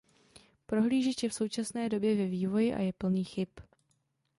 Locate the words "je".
1.23-1.29, 2.79-2.93